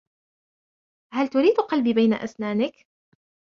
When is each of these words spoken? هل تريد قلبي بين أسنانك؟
هل 1.13 1.27
تريد 1.27 1.57
قلبي 1.57 1.93
بين 1.93 2.13
أسنانك؟ 2.13 2.73